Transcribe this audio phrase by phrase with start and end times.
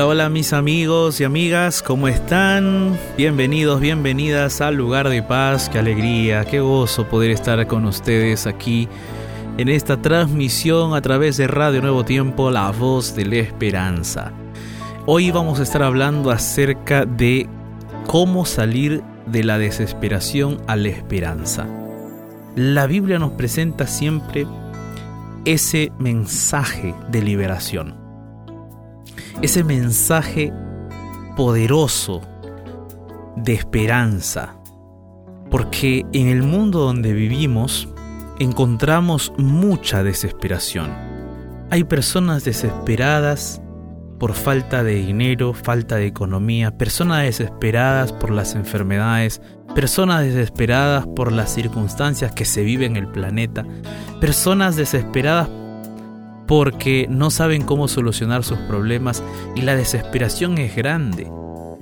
[0.00, 2.98] Hola, hola mis amigos y amigas, ¿cómo están?
[3.18, 8.88] Bienvenidos, bienvenidas al lugar de paz, qué alegría, qué gozo poder estar con ustedes aquí
[9.58, 14.32] en esta transmisión a través de Radio Nuevo Tiempo, la voz de la esperanza.
[15.04, 17.46] Hoy vamos a estar hablando acerca de
[18.06, 21.66] cómo salir de la desesperación a la esperanza.
[22.56, 24.46] La Biblia nos presenta siempre
[25.44, 27.99] ese mensaje de liberación
[29.42, 30.52] ese mensaje
[31.36, 32.20] poderoso
[33.36, 34.56] de esperanza.
[35.50, 37.88] Porque en el mundo donde vivimos
[38.38, 40.90] encontramos mucha desesperación.
[41.70, 43.60] Hay personas desesperadas
[44.18, 49.40] por falta de dinero, falta de economía, personas desesperadas por las enfermedades,
[49.74, 53.64] personas desesperadas por las circunstancias que se viven en el planeta,
[54.20, 55.48] personas desesperadas
[56.50, 59.22] porque no saben cómo solucionar sus problemas
[59.54, 61.30] y la desesperación es grande.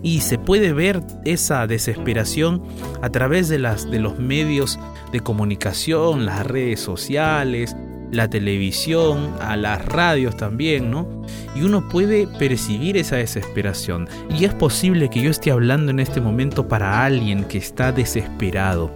[0.02, 2.62] Y se puede ver esa desesperación
[3.00, 4.78] a través de, los medios
[5.10, 7.74] de comunicación, las redes sociales,
[8.12, 11.24] la televisión, a las radios también, ¿no?
[11.56, 14.06] Y uno puede percibir esa desesperación.
[14.38, 18.94] Y es posible que yo esté hablando en este momento para alguien que está desesperado,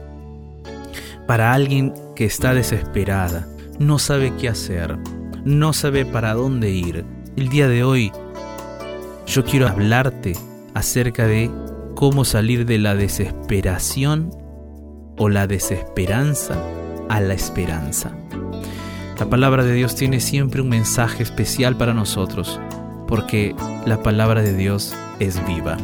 [1.26, 4.98] para alguien que está desesperada, no sabe qué hacer,
[5.44, 7.04] no sabe para dónde ir.
[7.36, 8.12] El día de hoy
[9.26, 10.34] yo quiero hablarte
[10.74, 11.50] acerca de
[11.94, 14.30] cómo salir de la desesperación
[15.16, 16.62] o la desesperanza
[17.08, 18.12] a la esperanza.
[19.18, 22.58] La palabra de Dios tiene siempre un mensaje especial para nosotros,
[23.06, 23.54] porque
[23.86, 25.76] la palabra de Dios es viva.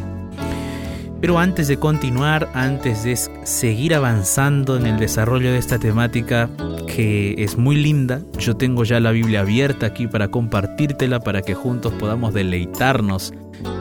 [1.21, 6.49] Pero antes de continuar, antes de seguir avanzando en el desarrollo de esta temática
[6.87, 11.55] que es muy linda, yo tengo ya la Biblia abierta aquí para compartírtela para que
[11.55, 13.33] juntos podamos deleitarnos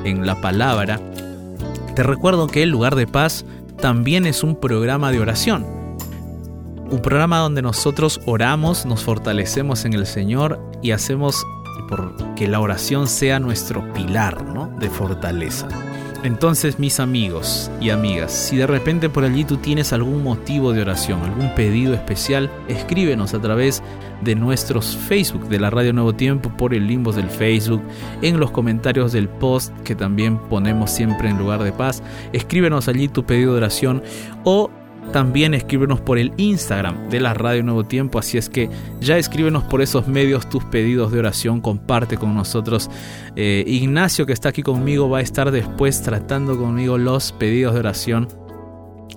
[0.05, 1.01] en la palabra.
[1.95, 3.45] Te recuerdo que el lugar de paz
[3.81, 5.65] también es un programa de oración.
[6.91, 11.45] Un programa donde nosotros oramos, nos fortalecemos en el Señor y hacemos
[11.89, 14.69] por que la oración sea nuestro pilar ¿no?
[14.79, 15.69] de fortaleza.
[16.25, 20.83] Entonces, mis amigos y amigas, si de repente por allí tú tienes algún motivo de
[20.83, 23.83] oración, algún pedido especial, escríbenos a través
[24.23, 27.83] de nuestros Facebook de la Radio Nuevo Tiempo por el limbo del Facebook,
[28.21, 32.03] en los comentarios del post que también ponemos siempre en lugar de paz.
[32.33, 34.03] Escríbenos allí tu pedido de oración
[34.43, 34.71] o
[35.13, 38.69] también escríbenos por el Instagram de la Radio Nuevo Tiempo, así es que
[39.01, 42.91] ya escríbenos por esos medios tus pedidos de oración, comparte con nosotros.
[43.37, 47.81] Eh, Ignacio que está aquí conmigo va a estar después tratando conmigo los pedidos de
[47.81, 48.29] oración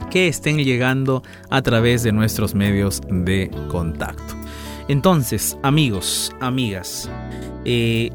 [0.09, 4.35] que estén llegando a través de nuestros medios de contacto.
[4.87, 7.09] Entonces, amigos, amigas,
[7.65, 8.11] eh,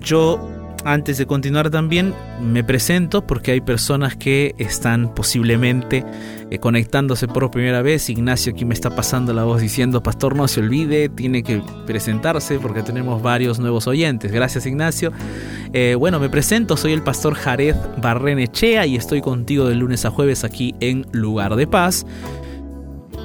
[0.00, 0.57] yo
[0.92, 6.02] antes de continuar también me presento porque hay personas que están posiblemente
[6.50, 8.08] eh, conectándose por primera vez.
[8.08, 12.58] Ignacio aquí me está pasando la voz diciendo, pastor no se olvide, tiene que presentarse
[12.58, 14.32] porque tenemos varios nuevos oyentes.
[14.32, 15.12] Gracias Ignacio.
[15.74, 20.10] Eh, bueno, me presento, soy el pastor Jared Barrenechea y estoy contigo de lunes a
[20.10, 22.06] jueves aquí en Lugar de Paz.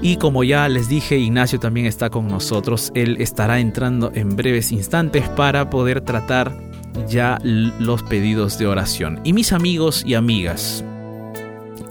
[0.01, 2.91] Y como ya les dije, Ignacio también está con nosotros.
[2.93, 6.72] Él estará entrando en breves instantes para poder tratar
[7.07, 9.19] ya los pedidos de oración.
[9.23, 10.83] Y mis amigos y amigas,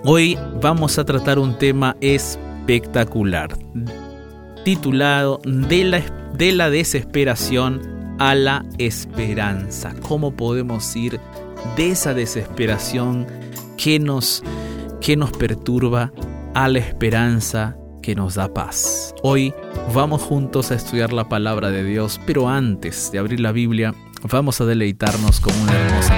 [0.05, 3.57] hoy vamos a tratar un tema espectacular,
[4.65, 6.01] titulado De la,
[6.35, 9.95] de la desesperación a la esperanza.
[10.03, 11.21] ¿Cómo podemos ir
[11.77, 13.27] de esa desesperación
[13.77, 14.43] que nos,
[15.01, 16.13] que nos perturba
[16.55, 19.15] a la esperanza que nos da paz?
[19.23, 19.55] Hoy
[19.95, 23.95] vamos juntos a estudiar la palabra de Dios, pero antes de abrir la Biblia,
[24.31, 26.15] Vamos a deleitarnos con una hermosa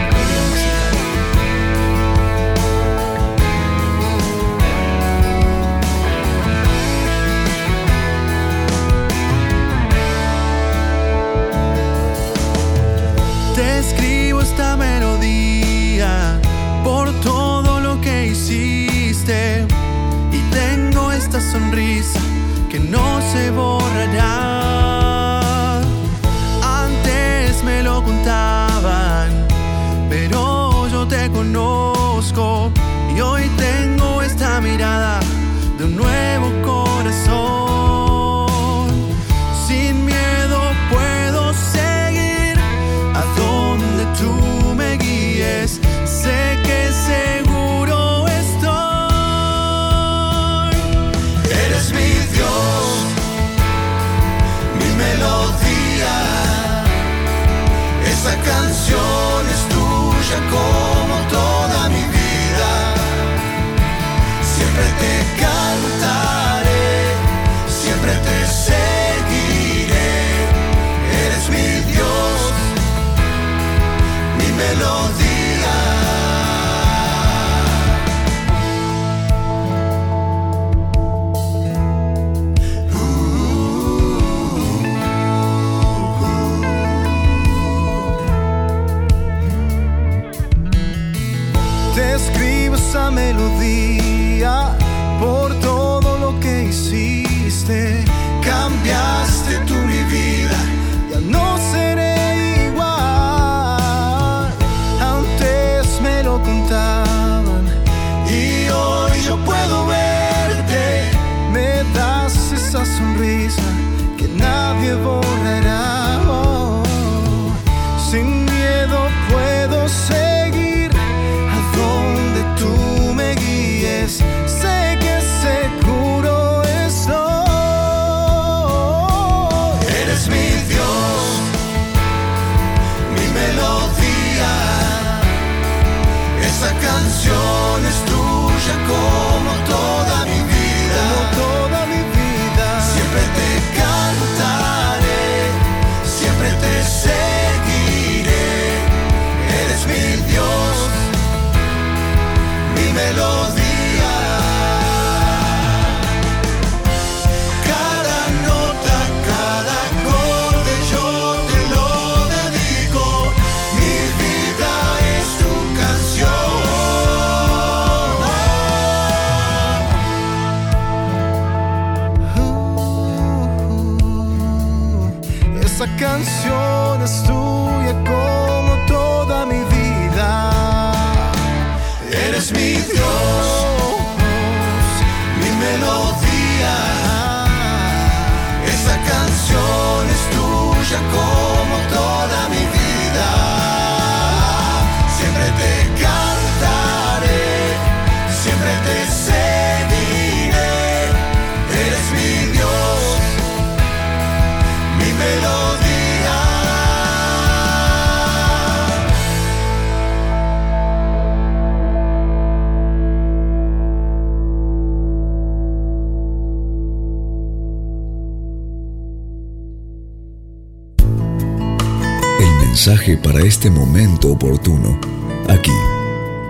[223.23, 225.01] para este momento oportuno,
[225.49, 225.73] aquí,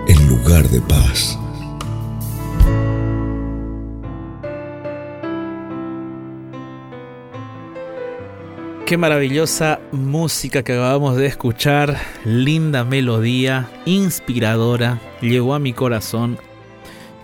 [0.09, 1.39] en lugar de paz.
[8.85, 16.37] Qué maravillosa música que acabamos de escuchar, linda melodía, inspiradora, llegó a mi corazón.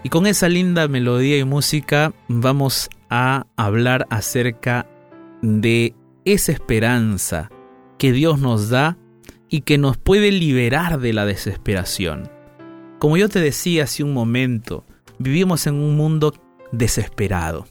[0.03, 4.87] Y con esa linda melodía y música vamos a hablar acerca
[5.41, 7.49] de esa esperanza
[7.97, 8.97] que Dios nos da
[9.51, 12.31] y que nos puede liberar de la desesperación.
[12.99, 14.85] Como yo te decía hace un momento,
[15.19, 16.33] vivimos en un mundo
[16.71, 17.67] desesperado.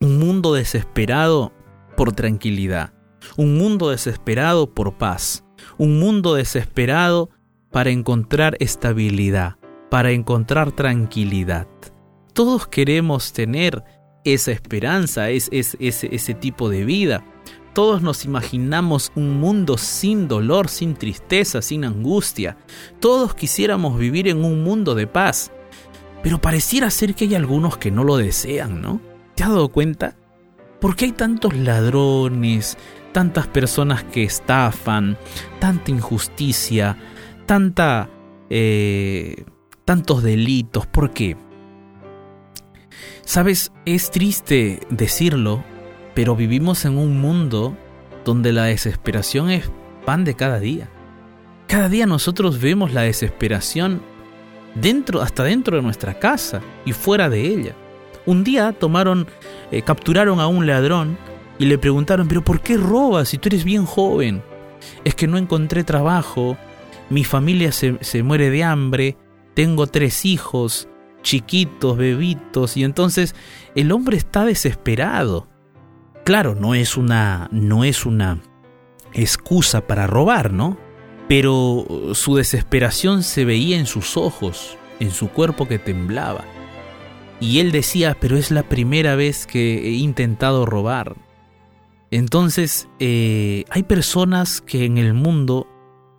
[0.00, 1.52] Un mundo desesperado
[1.96, 2.92] por tranquilidad.
[3.36, 5.44] Un mundo desesperado por paz.
[5.78, 7.30] Un mundo desesperado
[7.70, 9.56] para encontrar estabilidad,
[9.90, 11.66] para encontrar tranquilidad.
[12.34, 13.82] Todos queremos tener
[14.24, 17.24] esa esperanza, es, es- ese- ese tipo de vida.
[17.74, 22.56] Todos nos imaginamos un mundo sin dolor, sin tristeza, sin angustia.
[23.00, 25.50] Todos quisiéramos vivir en un mundo de paz.
[26.22, 29.00] Pero pareciera ser que hay algunos que no lo desean, ¿no?
[29.34, 30.16] ¿Te has dado cuenta?
[30.80, 32.78] ¿Por qué hay tantos ladrones,
[33.10, 35.18] tantas personas que estafan,
[35.58, 36.96] tanta injusticia,
[37.44, 38.08] tanta,
[38.50, 39.44] eh,
[39.84, 40.86] tantos delitos?
[40.86, 41.36] ¿Por qué?
[43.24, 45.64] Sabes, es triste decirlo,
[46.14, 47.76] pero vivimos en un mundo
[48.24, 49.70] donde la desesperación es
[50.04, 50.88] pan de cada día.
[51.66, 54.02] Cada día nosotros vemos la desesperación
[54.74, 57.74] dentro, hasta dentro de nuestra casa y fuera de ella.
[58.26, 59.26] Un día tomaron,
[59.70, 61.18] eh, capturaron a un ladrón
[61.58, 64.42] y le preguntaron, pero ¿por qué robas si tú eres bien joven?
[65.04, 66.56] Es que no encontré trabajo,
[67.10, 69.16] mi familia se, se muere de hambre,
[69.54, 70.88] tengo tres hijos,
[71.22, 73.34] chiquitos, bebitos, y entonces
[73.74, 75.48] el hombre está desesperado.
[76.24, 78.40] Claro, no es una, no es una
[79.12, 80.78] excusa para robar, ¿no?
[81.28, 86.44] Pero su desesperación se veía en sus ojos, en su cuerpo que temblaba.
[87.40, 91.14] Y él decía, pero es la primera vez que he intentado robar.
[92.10, 95.66] Entonces, eh, hay personas que en el mundo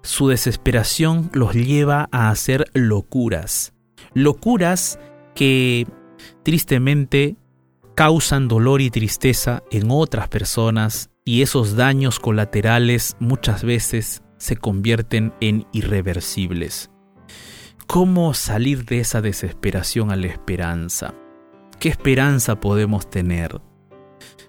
[0.04, 3.74] su desesperación los lleva a hacer locuras.
[4.14, 5.00] Locuras
[5.34, 5.88] que
[6.44, 7.38] tristemente
[7.96, 15.34] causan dolor y tristeza en otras personas y esos daños colaterales muchas veces se convierten
[15.40, 16.92] en irreversibles.
[17.88, 21.14] ¿Cómo salir de esa desesperación a la esperanza?
[21.80, 23.62] ¿Qué esperanza podemos tener?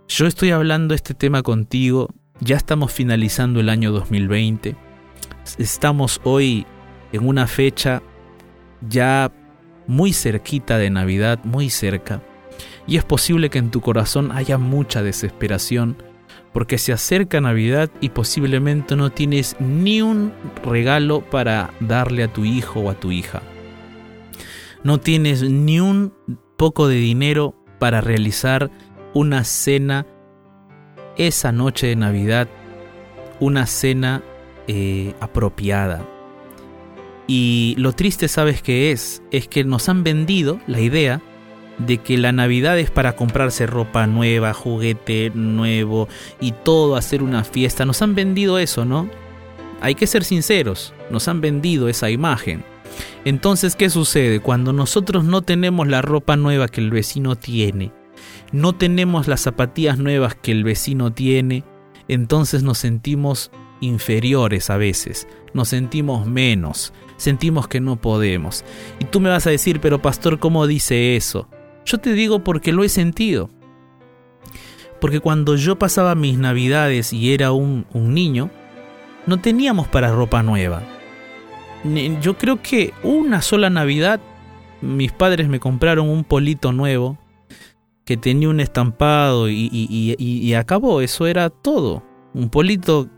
[0.09, 2.09] Yo estoy hablando este tema contigo,
[2.41, 4.77] ya estamos finalizando el año 2020,
[5.59, 6.67] estamos hoy
[7.13, 8.03] en una fecha
[8.89, 9.31] ya
[9.87, 12.23] muy cerquita de Navidad, muy cerca.
[12.87, 15.97] Y es posible que en tu corazón haya mucha desesperación,
[16.53, 20.33] porque se acerca Navidad y posiblemente no tienes ni un
[20.65, 23.43] regalo para darle a tu hijo o a tu hija.
[24.85, 26.13] No tienes ni un
[26.57, 28.71] poco de dinero para realizar
[29.15, 30.07] una cena
[31.17, 32.49] esa noche de Navidad,
[33.41, 34.23] una cena
[34.69, 36.07] eh, apropiada.
[37.27, 39.23] Y lo triste, ¿sabes qué es?
[39.31, 41.21] Es que nos han vendido la idea
[41.79, 46.09] de que la Navidad es para comprarse ropa nueva, juguete nuevo
[46.41, 47.85] y todo, hacer una fiesta.
[47.85, 49.09] Nos han vendido eso, ¿no?
[49.81, 52.65] Hay que ser sinceros, nos han vendido esa imagen.
[53.25, 54.41] Entonces, ¿qué sucede?
[54.41, 57.93] Cuando nosotros no tenemos la ropa nueva que el vecino tiene,
[58.53, 61.65] no tenemos las zapatillas nuevas que el vecino tiene,
[62.09, 68.65] entonces nos sentimos inferiores a veces, nos sentimos menos, sentimos que no podemos.
[69.01, 71.49] Y tú me vas a decir, pero pastor, ¿cómo dice eso?
[71.87, 73.49] Yo te digo porque lo he sentido.
[75.01, 78.51] Porque cuando yo pasaba mis navidades y era un, niño,
[79.27, 80.83] no teníamos para ropa nueva.
[82.21, 84.21] Yo creo que una sola Navidad
[84.81, 87.19] mis padres me compraron un polito nuevo
[88.05, 92.03] que tenía un estampado y, y, acabó, eso era todo.
[92.35, 93.09] Un polito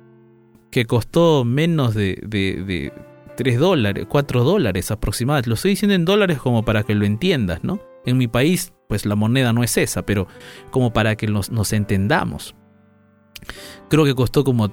[0.71, 2.93] que costó menos de, de, de
[3.37, 5.49] 3 dólares, 4 dólares aproximadamente.
[5.49, 7.81] Lo estoy diciendo en dólares como para que lo entiendas, ¿no?
[8.09, 10.27] En mi país, pues la moneda no es esa, pero
[10.71, 12.55] como para que nos, entendamos.
[13.91, 14.73] Creo que costó como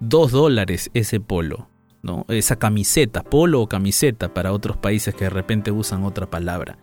[0.00, 1.70] 2 dólares ese polo,
[2.02, 2.26] ¿no?
[2.28, 6.78] Esa camiseta, polo o camiseta para otros países que de repente usan otra palabra.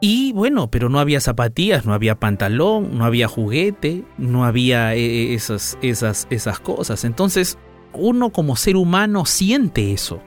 [0.00, 5.00] Y bueno, pero no había zapatillas, no había pantalón, no había juguete, no había eh,
[5.00, 7.04] eh, esas, esas, esas cosas.
[7.04, 7.58] Entonces,
[7.92, 10.22] uno como ser humano siente eso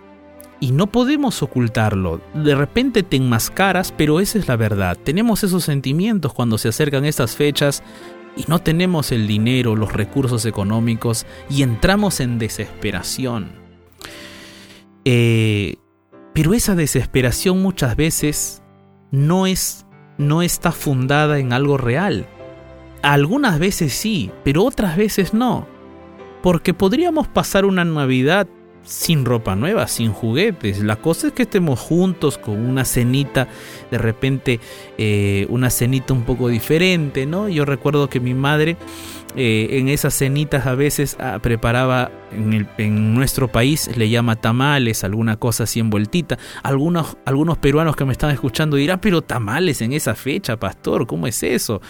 [0.64, 2.22] y no podemos ocultarlo.
[2.34, 4.98] De repente te enmascaras, pero esa es la verdad.
[4.98, 7.84] Tenemos esos sentimientos cuando se acercan estas fechas
[8.38, 13.52] y no tenemos el dinero, los recursos económicos y entramos en desesperación.
[15.04, 15.76] Eh,
[16.34, 18.64] pero esa desesperación muchas veces
[19.12, 19.86] no es
[20.18, 22.26] no está fundada en algo real.
[23.02, 25.68] Algunas veces sí, pero otras veces no.
[26.42, 28.48] Porque podríamos pasar una Navidad
[28.84, 30.80] sin ropa nueva, sin juguetes.
[30.80, 33.48] La cosa es que estemos juntos con una cenita,
[33.92, 34.60] de repente
[34.98, 37.50] eh, una cenita un poco diferente, ¿no?
[37.50, 38.78] Yo recuerdo que mi madre
[39.36, 45.38] eh, en esas cenitas a veces ah, preparaba, en, nuestro país le llama tamales, alguna
[45.38, 46.38] cosa así envueltita.
[46.64, 51.28] Algunos, algunos peruanos que me están escuchando dirán, pero tamales en esa fecha, pastor, ¿cómo
[51.28, 51.82] es eso?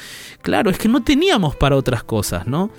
[0.41, 2.71] Claro, es que no teníamos para otras cosas, ¿no?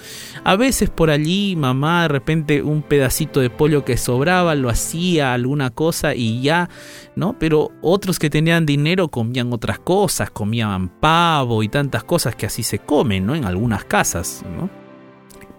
[0.44, 5.32] A veces por allí mamá de repente un pedacito de pollo que sobraba lo hacía
[5.32, 6.68] alguna cosa y ya,
[7.16, 7.38] ¿no?
[7.38, 12.62] Pero otros que tenían dinero comían otras cosas, comían pavo y tantas cosas que así
[12.62, 13.34] se comen, ¿no?
[13.34, 14.44] En algunas casas.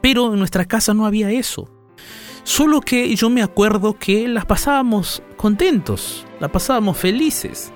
[0.02, 1.75] Pero en nuestra casa no había eso.
[2.46, 7.74] Solo que yo me acuerdo que las pasábamos contentos, las pasábamos felices.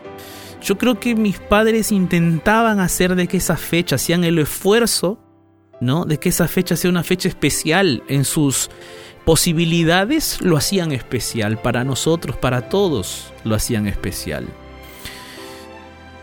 [0.61, 5.19] Yo creo que mis padres intentaban hacer de que esa fecha, hacían el esfuerzo,
[5.81, 6.05] ¿no?
[6.05, 8.69] De que esa fecha sea una fecha especial en sus
[9.25, 14.47] posibilidades, lo hacían especial para nosotros, para todos, lo hacían especial.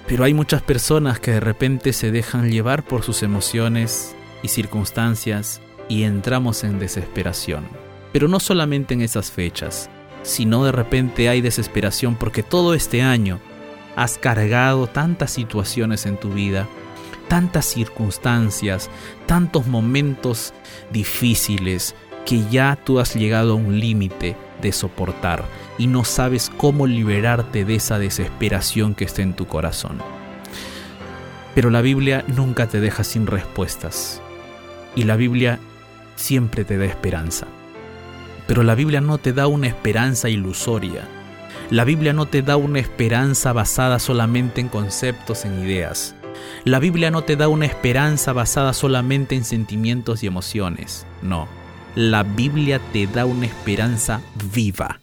[0.06, 5.60] Pero hay muchas personas que de repente se dejan llevar por sus emociones, y circunstancias
[5.88, 7.85] y entramos en desesperación.
[8.16, 9.90] Pero no solamente en esas fechas,
[10.22, 13.40] sino de repente hay desesperación porque todo este año
[13.94, 16.66] has cargado tantas situaciones en tu vida,
[17.28, 18.88] tantas circunstancias,
[19.26, 20.54] tantos momentos
[20.90, 21.94] difíciles
[22.24, 25.44] que ya tú has llegado a un límite de soportar
[25.76, 29.98] y no sabes cómo liberarte de esa desesperación que está en tu corazón.
[31.54, 34.22] Pero la Biblia nunca te deja sin respuestas
[34.94, 35.58] y la Biblia
[36.16, 37.46] siempre te da esperanza.
[38.46, 41.08] Pero la Biblia no te da una esperanza ilusoria.
[41.70, 46.14] La Biblia no te da una esperanza basada solamente en conceptos, en ideas.
[46.64, 51.06] La Biblia no te da una esperanza basada solamente en sentimientos y emociones.
[51.22, 51.48] No.
[51.94, 54.20] La Biblia te da una esperanza
[54.52, 55.00] viva.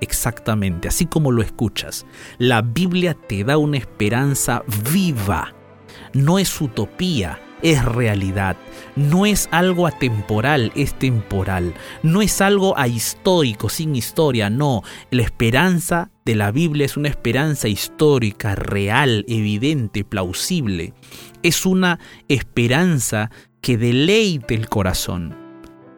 [0.00, 2.04] Exactamente, así como lo escuchas.
[2.38, 5.54] La Biblia te da una esperanza viva.
[6.12, 8.56] No es utopía, es realidad.
[8.96, 11.74] No es algo atemporal, es temporal.
[12.02, 14.82] No es algo ahistórico, sin historia, no.
[15.10, 20.92] La esperanza de la Biblia es una esperanza histórica, real, evidente, plausible.
[21.42, 25.36] Es una esperanza que deleite el corazón.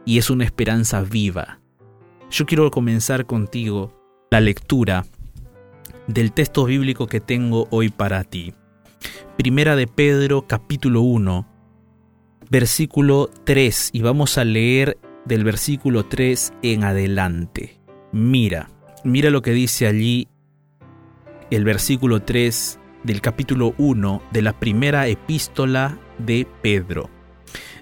[0.04, 1.60] Y es una esperanza viva.
[2.30, 3.92] Yo quiero comenzar contigo
[4.30, 5.06] la lectura
[6.06, 8.52] del texto bíblico que tengo hoy para ti.
[9.36, 11.53] Primera de Pedro capítulo 1,
[12.50, 17.78] versículo 3 y vamos a leer del versículo 3 en adelante.
[18.12, 18.70] Mira,
[19.04, 20.28] mira lo que dice allí
[21.50, 27.10] el versículo 3 del capítulo 1 de la primera epístola de Pedro.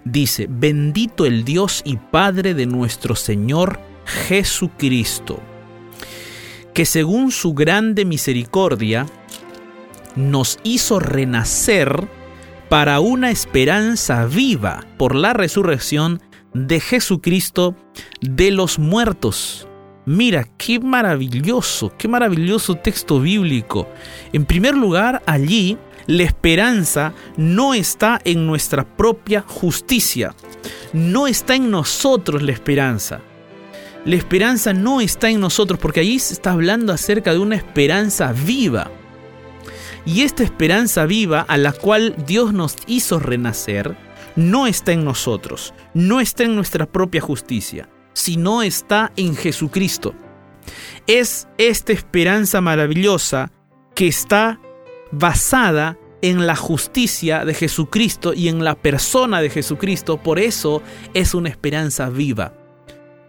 [0.04, 5.40] Dice, bendito el Dios y Padre de nuestro Señor Jesucristo,
[6.74, 9.06] que según su grande misericordia
[10.16, 12.08] nos hizo renacer
[12.72, 16.22] para una esperanza viva por la resurrección
[16.54, 17.76] de Jesucristo
[18.22, 19.68] de los muertos.
[20.06, 23.90] Mira, qué maravilloso, qué maravilloso texto bíblico.
[24.32, 25.76] En primer lugar, allí
[26.06, 30.34] la esperanza no está en nuestra propia justicia,
[30.94, 33.20] no está en nosotros la esperanza.
[34.06, 38.32] La esperanza no está en nosotros porque allí se está hablando acerca de una esperanza
[38.32, 38.90] viva.
[40.04, 43.96] Y esta esperanza viva a la cual Dios nos hizo renacer
[44.36, 50.14] no está en nosotros, no está en nuestra propia justicia, sino está en Jesucristo.
[51.06, 53.52] Es esta esperanza maravillosa
[53.94, 54.60] que está
[55.10, 60.82] basada en la justicia de Jesucristo y en la persona de Jesucristo, por eso
[61.14, 62.54] es una esperanza viva.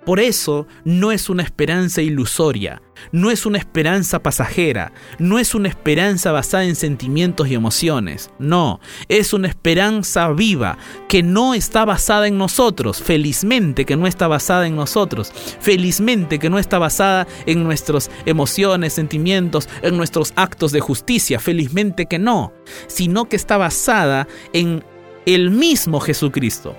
[0.05, 5.69] Por eso no es una esperanza ilusoria, no es una esperanza pasajera, no es una
[5.69, 10.77] esperanza basada en sentimientos y emociones, no, es una esperanza viva
[11.07, 16.49] que no está basada en nosotros, felizmente que no está basada en nosotros, felizmente que
[16.49, 22.53] no está basada en nuestras emociones, sentimientos, en nuestros actos de justicia, felizmente que no,
[22.87, 24.83] sino que está basada en
[25.25, 26.75] el mismo Jesucristo.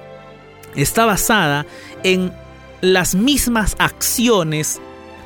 [0.74, 1.66] Está basada
[2.02, 2.32] en
[2.80, 4.80] las mismas acciones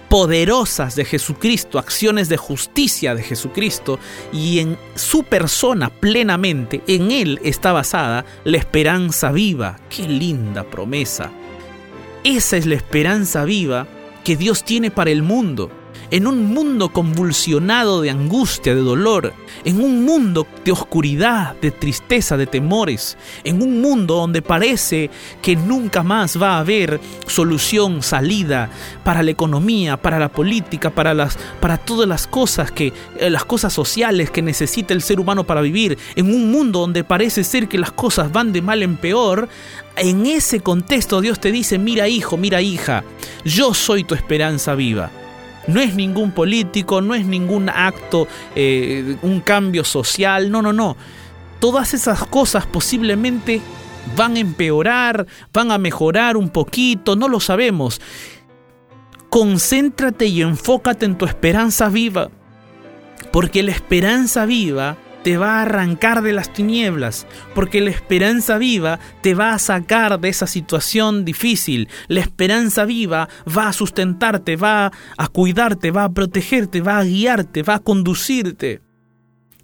[0.09, 3.99] poderosas de Jesucristo, acciones de justicia de Jesucristo,
[4.33, 9.79] y en su persona plenamente, en Él está basada la esperanza viva.
[9.89, 11.31] Qué linda promesa.
[12.25, 13.87] Esa es la esperanza viva
[14.25, 15.71] que Dios tiene para el mundo
[16.11, 22.37] en un mundo convulsionado de angustia, de dolor, en un mundo de oscuridad, de tristeza,
[22.37, 25.11] de temores, en un mundo donde parece
[25.43, 28.71] que nunca más va a haber solución, salida
[29.05, 33.45] para la economía, para la política, para las para todas las cosas que eh, las
[33.45, 37.69] cosas sociales que necesita el ser humano para vivir, en un mundo donde parece ser
[37.69, 39.49] que las cosas van de mal en peor,
[39.97, 43.05] en ese contexto Dios te dice, mira hijo, mira hija,
[43.45, 45.11] yo soy tu esperanza viva.
[45.69, 48.27] No es ningún político, no es ningún acto,
[48.57, 50.97] eh, un cambio social, no, no, no.
[51.61, 53.61] Todas esas cosas posiblemente
[54.17, 58.01] van a empeorar, van a mejorar un poquito, no lo sabemos.
[59.29, 62.31] Concéntrate y enfócate en tu esperanza viva,
[63.31, 68.99] porque la esperanza viva te va a arrancar de las tinieblas, porque la esperanza viva
[69.23, 71.89] te va a sacar de esa situación difícil.
[72.07, 77.63] La esperanza viva va a sustentarte, va a cuidarte, va a protegerte, va a guiarte,
[77.63, 78.83] va a conducirte.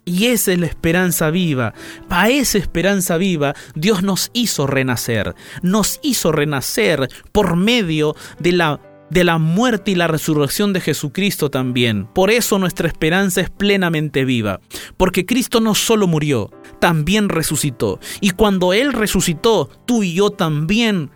[0.05, 1.73] Y esa es la esperanza viva.
[2.09, 5.35] Para esa esperanza viva Dios nos hizo renacer.
[5.63, 11.51] Nos hizo renacer por medio de la de la muerte y la resurrección de Jesucristo
[11.51, 12.07] también.
[12.07, 14.61] Por eso nuestra esperanza es plenamente viva,
[14.97, 18.01] porque Cristo no solo murió, también resucitó.
[18.21, 21.11] Y cuando Él resucitó, tú y yo también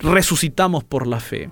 [0.00, 1.50] resucitamos por la fe.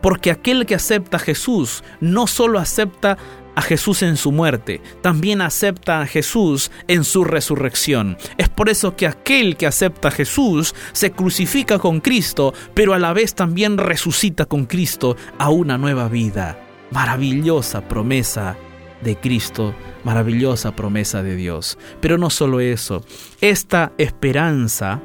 [0.00, 3.18] Porque aquel que acepta a Jesús no solo acepta
[3.54, 8.16] a Jesús en su muerte, también acepta a Jesús en su resurrección.
[8.38, 12.98] Es por eso que aquel que acepta a Jesús se crucifica con Cristo, pero a
[12.98, 16.58] la vez también resucita con Cristo a una nueva vida.
[16.90, 18.56] Maravillosa promesa
[19.02, 21.78] de Cristo, maravillosa promesa de Dios.
[22.00, 23.04] Pero no solo eso,
[23.40, 25.00] esta esperanza,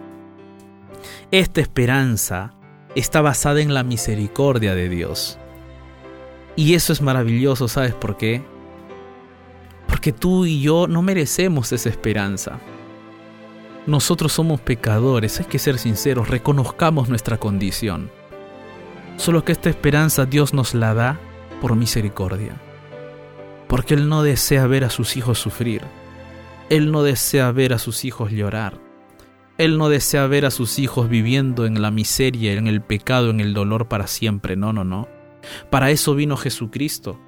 [1.32, 2.54] esta esperanza
[2.96, 5.40] está basada en la misericordia de Dios.
[6.58, 8.42] Y eso es maravilloso, ¿sabes por qué?
[9.88, 12.60] Porque tú y yo no merecemos esa esperanza.
[13.86, 18.10] Nosotros somos pecadores, hay que ser sinceros, reconozcamos nuestra condición.
[19.18, 21.20] Solo que esta esperanza Dios nos la da
[21.62, 22.60] por misericordia.
[23.68, 25.84] Porque Él no desea ver a sus hijos sufrir.
[26.70, 28.80] Él no desea ver a sus hijos llorar.
[29.60, 33.42] Él no desea ver a sus hijos viviendo en la miseria, en el pecado, en
[33.42, 34.56] el dolor para siempre.
[34.56, 35.08] No, no, no.
[35.70, 37.20] Para eso vino Jesucristo,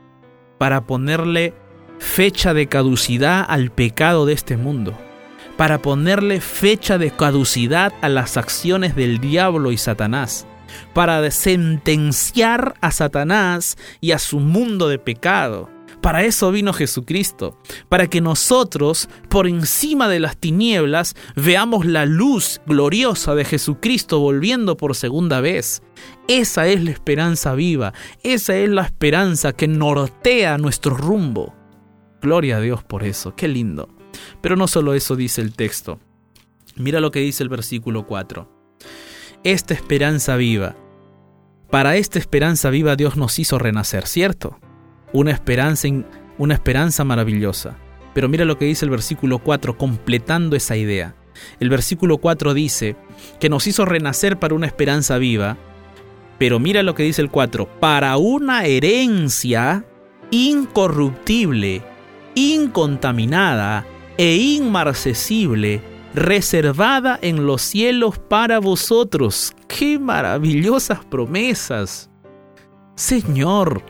[0.57, 1.53] para ponerle
[1.99, 4.97] fecha de caducidad al pecado de este mundo,
[5.57, 10.47] para ponerle fecha de caducidad a las acciones del diablo y Satanás,
[10.93, 15.69] para sentenciar a Satanás y a su mundo de pecado,
[16.01, 17.57] Para eso vino Jesucristo,
[17.89, 24.77] para que nosotros, por encima de las tinieblas, veamos la luz gloriosa de Jesucristo volviendo
[24.77, 25.81] por segunda vez.
[26.29, 31.53] Esa es la esperanza viva, esa es la esperanza que nortea nuestro rumbo.
[32.21, 33.89] Gloria a Dios por eso, qué lindo.
[34.41, 35.99] Pero no solo eso dice el texto.
[36.75, 38.49] Mira lo que dice el versículo 4.
[39.43, 40.77] Esta esperanza viva.
[41.69, 44.59] Para esta esperanza viva Dios nos hizo renacer, ¿cierto?
[45.11, 45.87] Una esperanza,
[46.37, 47.77] una esperanza maravillosa.
[48.13, 51.15] Pero mira lo que dice el versículo 4, completando esa idea.
[51.59, 52.95] El versículo 4 dice
[53.39, 55.57] que nos hizo renacer para una esperanza viva,
[56.37, 59.85] pero mira lo que dice el 4, para una herencia
[60.31, 61.81] incorruptible,
[62.35, 63.85] incontaminada
[64.17, 65.81] e inmarcesible,
[66.13, 69.53] reservada en los cielos para vosotros.
[69.67, 72.09] ¡Qué maravillosas promesas!
[72.95, 73.81] Señor,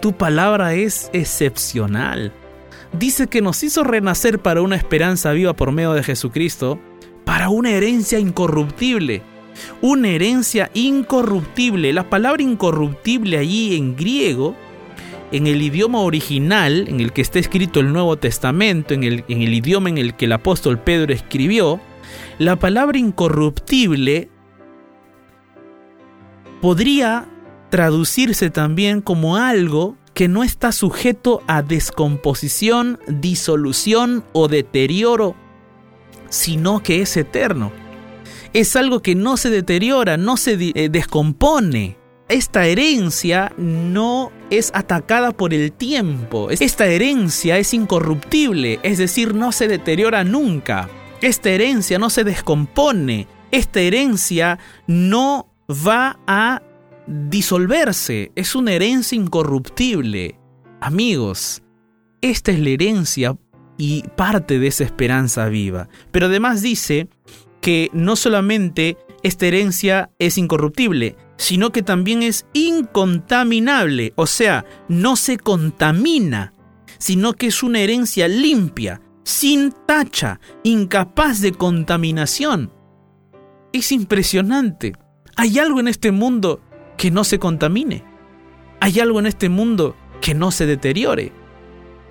[0.00, 2.32] tu palabra es excepcional.
[2.92, 6.78] Dice que nos hizo renacer para una esperanza viva por medio de Jesucristo,
[7.24, 9.22] para una herencia incorruptible.
[9.82, 11.92] Una herencia incorruptible.
[11.92, 14.54] La palabra incorruptible allí en griego
[15.30, 19.42] en el idioma original en el que está escrito el Nuevo Testamento, en el, en
[19.42, 21.80] el idioma en el que el apóstol Pedro escribió,
[22.38, 24.30] la palabra incorruptible
[26.60, 27.28] podría
[27.70, 35.36] traducirse también como algo que no está sujeto a descomposición, disolución o deterioro,
[36.28, 37.72] sino que es eterno.
[38.52, 45.32] Es algo que no se deteriora, no se eh, descompone, esta herencia no es atacada
[45.32, 46.50] por el tiempo.
[46.50, 50.90] Esta herencia es incorruptible, es decir, no se deteriora nunca.
[51.22, 53.26] Esta herencia no se descompone.
[53.50, 56.60] Esta herencia no va a
[57.08, 58.32] disolverse.
[58.34, 60.38] Es una herencia incorruptible.
[60.80, 61.62] Amigos,
[62.20, 63.36] esta es la herencia
[63.76, 65.88] y parte de esa esperanza viva.
[66.10, 67.08] Pero además dice
[67.60, 75.16] que no solamente esta herencia es incorruptible, sino que también es incontaminable, o sea, no
[75.16, 76.52] se contamina,
[76.98, 82.72] sino que es una herencia limpia, sin tacha, incapaz de contaminación.
[83.72, 84.94] Es impresionante.
[85.36, 86.60] Hay algo en este mundo
[86.98, 88.04] que no se contamine.
[88.80, 91.32] Hay algo en este mundo que no se deteriore.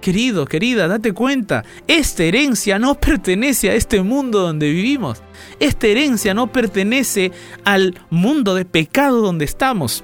[0.02, 5.22] Querido, querida, date cuenta, esta herencia no pertenece a este mundo donde vivimos.
[5.60, 7.32] Esta herencia no pertenece
[7.64, 10.04] al mundo de pecado donde estamos.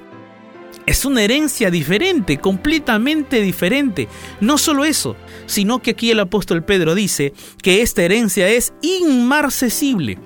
[0.85, 4.09] Es una herencia diferente, completamente diferente.
[4.41, 5.15] No solo eso,
[5.45, 10.19] sino que aquí el apóstol Pedro dice que esta herencia es inmarcesible.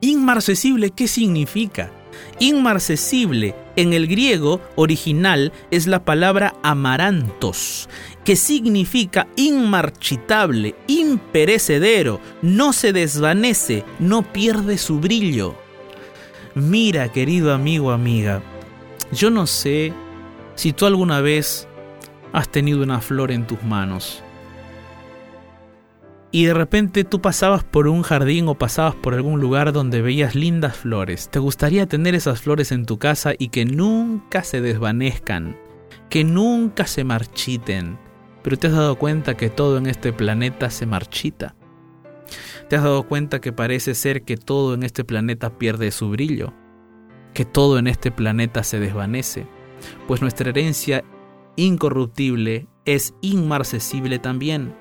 [0.00, 1.92] Inmarcesible, ¿qué significa?
[2.38, 7.88] Inmarcesible en el griego original es la palabra amarantos,
[8.24, 15.54] que significa inmarchitable, imperecedero, no se desvanece, no pierde su brillo.
[16.54, 18.42] Mira, querido amigo, amiga,
[19.12, 19.92] yo no sé
[20.54, 21.68] si tú alguna vez
[22.32, 24.22] has tenido una flor en tus manos
[26.30, 30.34] y de repente tú pasabas por un jardín o pasabas por algún lugar donde veías
[30.34, 31.30] lindas flores.
[31.30, 35.56] Te gustaría tener esas flores en tu casa y que nunca se desvanezcan,
[36.10, 37.98] que nunca se marchiten.
[38.42, 41.54] Pero te has dado cuenta que todo en este planeta se marchita.
[42.68, 46.52] Te has dado cuenta que parece ser que todo en este planeta pierde su brillo,
[47.32, 49.46] que todo en este planeta se desvanece,
[50.06, 51.04] pues nuestra herencia
[51.56, 54.74] incorruptible es inmarcesible también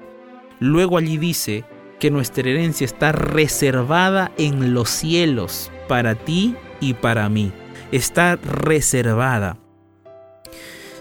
[0.60, 1.64] Luego allí dice
[2.00, 7.52] que nuestra herencia está reservada en los cielos para ti y para mí.
[7.92, 9.58] Está reservada.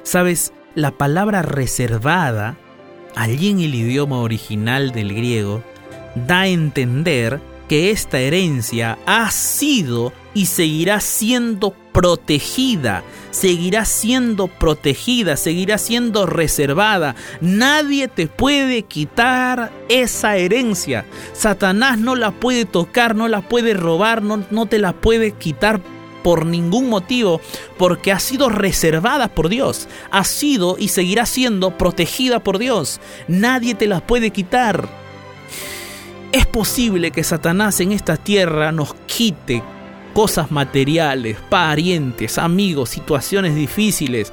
[0.03, 2.57] Sabes, la palabra reservada,
[3.15, 5.63] allí en el idioma original del griego,
[6.15, 15.39] da a entender que esta herencia ha sido y seguirá siendo protegida, seguirá siendo protegida,
[15.39, 17.17] seguirá siendo reservada.
[17.41, 21.07] Nadie te puede quitar esa herencia.
[21.33, 25.81] Satanás no la puede tocar, no la puede robar, no, no te la puede quitar
[26.23, 27.41] por ningún motivo,
[27.79, 33.01] porque ha sido reservada por Dios, ha sido y seguirá siendo protegida por Dios.
[33.27, 34.87] Nadie te la puede quitar.
[36.31, 39.63] Es posible que Satanás en esta tierra nos quite
[40.17, 44.33] cosas materiales, parientes, amigos, situaciones difíciles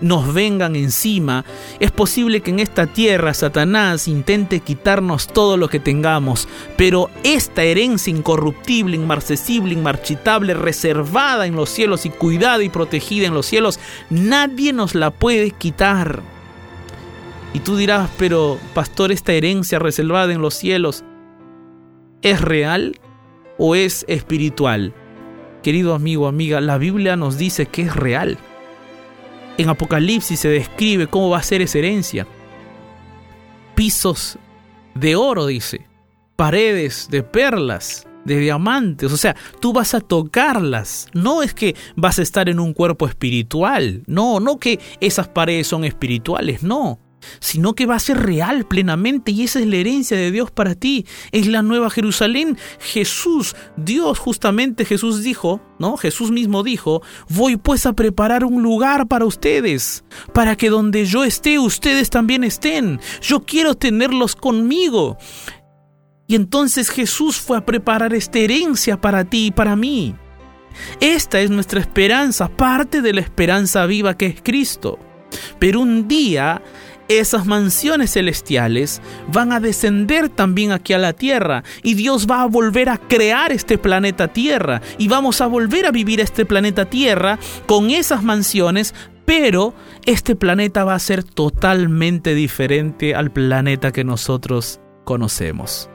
[0.00, 1.44] nos vengan encima,
[1.78, 7.62] es posible que en esta tierra Satanás intente quitarnos todo lo que tengamos, pero esta
[7.62, 13.78] herencia incorruptible, inmarcesible, inmarchitable, reservada en los cielos y cuidada y protegida en los cielos,
[14.08, 16.22] nadie nos la puede quitar.
[17.54, 21.04] Y tú dirás, pero pastor, esta herencia reservada en los cielos,
[22.20, 22.98] ¿es real
[23.58, 24.92] o es espiritual?
[25.62, 28.38] Querido amigo, amiga, la Biblia nos dice que es real.
[29.58, 32.26] En Apocalipsis se describe cómo va a ser esa herencia.
[33.74, 34.38] Pisos
[34.94, 35.86] de oro, dice.
[36.36, 39.12] Paredes de perlas, de diamantes.
[39.12, 41.08] O sea, tú vas a tocarlas.
[41.12, 44.02] No es que vas a estar en un cuerpo espiritual.
[44.06, 46.62] No, no que esas paredes son espirituales.
[46.62, 46.98] No
[47.40, 50.74] sino que va a ser real plenamente y esa es la herencia de Dios para
[50.74, 51.06] ti.
[51.32, 52.58] Es la nueva Jerusalén.
[52.80, 55.96] Jesús, Dios justamente Jesús dijo, ¿no?
[55.96, 61.24] Jesús mismo dijo, voy pues a preparar un lugar para ustedes, para que donde yo
[61.24, 63.00] esté ustedes también estén.
[63.22, 65.16] Yo quiero tenerlos conmigo.
[66.26, 70.14] Y entonces Jesús fue a preparar esta herencia para ti y para mí.
[71.00, 74.98] Esta es nuestra esperanza, parte de la esperanza viva que es Cristo.
[75.58, 76.62] Pero un día
[77.10, 82.46] esas mansiones celestiales van a descender también aquí a la tierra y Dios va a
[82.46, 87.40] volver a crear este planeta Tierra y vamos a volver a vivir este planeta Tierra
[87.66, 88.94] con esas mansiones,
[89.24, 89.74] pero
[90.06, 95.90] este planeta va a ser totalmente diferente al planeta que nosotros conocemos.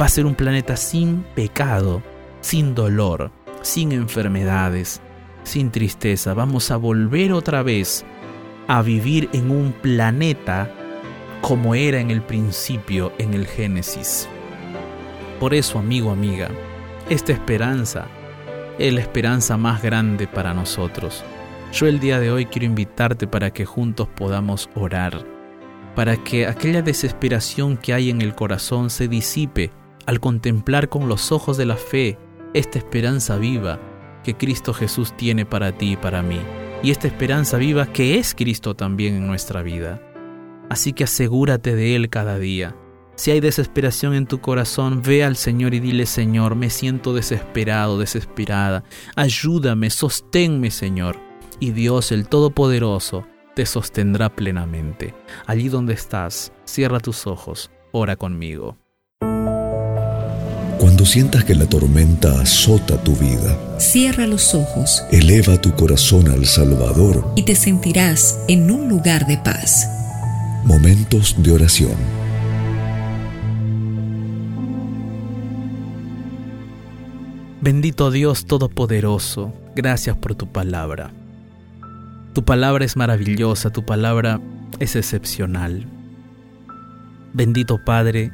[0.00, 2.02] Va a ser un planeta sin pecado,
[2.40, 5.02] sin dolor, sin enfermedades,
[5.44, 6.32] sin tristeza.
[6.32, 8.06] Vamos a volver otra vez
[8.68, 10.70] a vivir en un planeta
[11.40, 14.28] como era en el principio, en el Génesis.
[15.40, 16.48] Por eso, amigo, amiga,
[17.10, 18.06] esta esperanza
[18.78, 21.24] es la esperanza más grande para nosotros.
[21.72, 25.26] Yo el día de hoy quiero invitarte para que juntos podamos orar,
[25.96, 29.72] para que aquella desesperación que hay en el corazón se disipe
[30.06, 32.18] al contemplar con los ojos de la fe
[32.54, 33.80] esta esperanza viva
[34.22, 36.40] que Cristo Jesús tiene para ti y para mí
[36.82, 40.00] y esta esperanza viva que es Cristo también en nuestra vida.
[40.68, 42.76] Así que asegúrate de Él cada día.
[43.14, 47.98] Si hay desesperación en tu corazón, ve al Señor y dile, Señor, me siento desesperado,
[47.98, 48.84] desesperada.
[49.14, 51.20] Ayúdame, sosténme, Señor.
[51.60, 55.14] Y Dios, el Todopoderoso, te sostendrá plenamente.
[55.46, 58.81] Allí donde estás, cierra tus ojos, ora conmigo.
[60.82, 66.44] Cuando sientas que la tormenta azota tu vida, cierra los ojos, eleva tu corazón al
[66.44, 69.86] Salvador y te sentirás en un lugar de paz.
[70.64, 71.94] Momentos de oración.
[77.60, 81.12] Bendito Dios Todopoderoso, gracias por tu palabra.
[82.32, 84.40] Tu palabra es maravillosa, tu palabra
[84.80, 85.86] es excepcional.
[87.34, 88.32] Bendito Padre,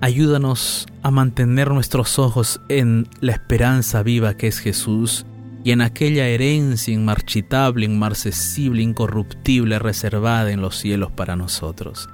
[0.00, 5.24] Ayúdanos a mantener nuestros ojos en la esperanza viva que es Jesús
[5.64, 12.08] y en aquella herencia inmarchitable, inmarcesible, incorruptible, reservada en los cielos para nosotros.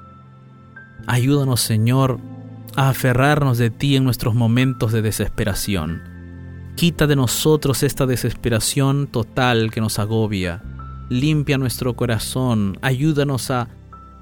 [1.08, 2.20] Ayúdanos, Señor,
[2.76, 6.02] a aferrarnos de ti en nuestros momentos de desesperación.
[6.76, 10.62] Quita de nosotros esta desesperación total que nos agobia.
[11.08, 12.78] Limpia nuestro corazón.
[12.82, 13.68] Ayúdanos a,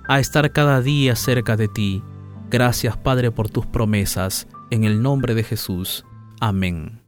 [0.08, 2.02] a estar cada día cerca de ti
[2.50, 6.04] Gracias Padre por tus promesas, en el nombre de Jesús.
[6.40, 7.02] Amén.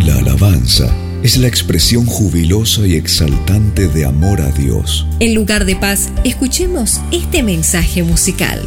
[0.00, 5.06] La alabanza es la expresión jubilosa y exaltante de amor a Dios.
[5.18, 8.62] En lugar de paz, escuchemos este mensaje musical.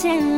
[0.00, 0.37] Como